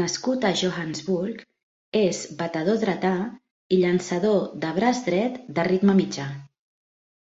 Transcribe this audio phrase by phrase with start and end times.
[0.00, 1.40] Nascut a Johannesburg,
[2.02, 3.12] és batedor dretà
[3.78, 6.30] i llançador de braç dret de ritme mitjà.